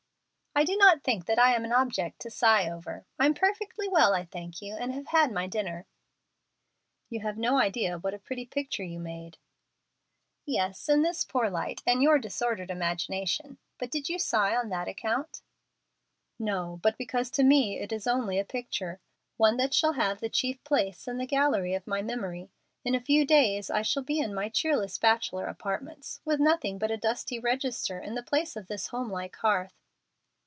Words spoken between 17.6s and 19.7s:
it is only a picture one